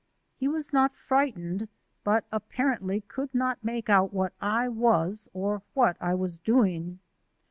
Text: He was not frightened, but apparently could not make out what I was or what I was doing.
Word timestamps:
He 0.35 0.47
was 0.47 0.73
not 0.73 0.95
frightened, 0.95 1.67
but 2.03 2.25
apparently 2.31 3.01
could 3.01 3.35
not 3.35 3.63
make 3.63 3.87
out 3.87 4.11
what 4.11 4.33
I 4.41 4.67
was 4.67 5.29
or 5.31 5.61
what 5.75 5.95
I 6.01 6.15
was 6.15 6.37
doing. 6.37 6.97